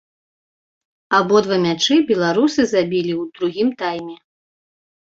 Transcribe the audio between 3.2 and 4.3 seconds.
ў другім тайме.